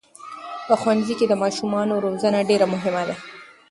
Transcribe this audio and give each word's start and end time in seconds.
په 0.67 0.73
ښوونځي 0.81 1.13
کې 1.19 1.25
د 1.29 1.33
ماشومانو 1.43 1.93
روزنه 2.05 2.39
ډېره 2.49 2.65
مهمه 2.73 3.03
ده. 3.07 3.15